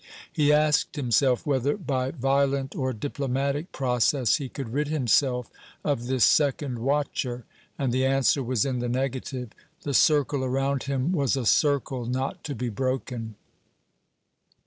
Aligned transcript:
He 0.33 0.51
asked 0.51 0.95
himself 0.95 1.45
whether 1.45 1.77
by 1.77 2.09
violent 2.09 2.75
or 2.75 2.91
diplomatic 2.91 3.71
process, 3.71 4.37
he 4.37 4.49
could 4.49 4.73
rid 4.73 4.87
himself 4.87 5.51
of 5.85 6.07
this 6.07 6.23
second 6.23 6.79
watcher; 6.79 7.45
and 7.77 7.91
the 7.93 8.03
answer 8.07 8.41
was 8.41 8.65
in 8.65 8.79
the 8.79 8.89
negative. 8.89 9.51
The 9.83 9.93
circle 9.93 10.43
around 10.43 10.85
him 10.85 11.11
was 11.11 11.37
a 11.37 11.45
circle 11.45 12.07
not 12.07 12.43
to 12.45 12.55
be 12.55 12.69
broken. 12.69 13.35